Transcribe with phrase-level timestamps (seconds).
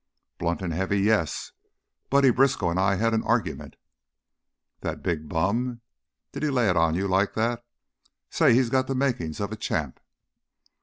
[0.39, 1.51] "Blunt and heavy, yes.
[2.09, 3.75] Buddy Briskow and I had an argument"
[4.81, 5.81] "That big bum?
[6.31, 7.63] Did he lay it on you like that?
[8.31, 9.99] Say, he's got the makings of a champ!"